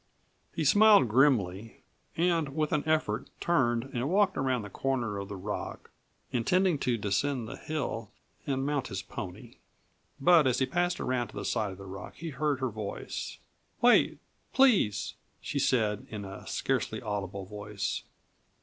He 0.55 0.65
smiled 0.65 1.09
grimly 1.09 1.83
and 2.17 2.55
with 2.55 2.73
an 2.73 2.81
effort 2.89 3.29
turned 3.39 3.83
and 3.93 4.09
walked 4.09 4.35
around 4.35 4.63
the 4.63 4.69
corner 4.71 5.19
of 5.19 5.29
the 5.29 5.35
rock, 5.35 5.91
intending 6.31 6.79
to 6.79 6.97
descend 6.97 7.47
the 7.47 7.55
hill 7.55 8.09
and 8.47 8.65
mount 8.65 8.87
his 8.87 9.03
pony. 9.03 9.57
But 10.19 10.47
as 10.47 10.57
he 10.57 10.65
passed 10.65 10.99
around 10.99 11.27
to 11.27 11.35
the 11.35 11.45
side 11.45 11.71
of 11.71 11.77
the 11.77 11.85
rock 11.85 12.15
he 12.15 12.29
heard 12.31 12.61
her 12.61 12.69
voice: 12.69 13.37
"Wait, 13.79 14.17
please," 14.53 15.13
she 15.39 15.59
said 15.59 16.07
in 16.09 16.25
a 16.25 16.47
scarcely 16.47 16.99
audible 16.99 17.45
voice. 17.45 18.01